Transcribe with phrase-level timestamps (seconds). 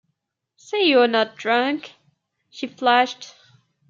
[0.55, 1.91] “Say you’re not drunk!”
[2.49, 3.35] she flashed.